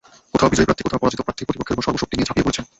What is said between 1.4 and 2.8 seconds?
প্রতিপক্ষের ওপর সর্বশক্তি নিয়ে ঝাঁপিয়ে পড়ছেন।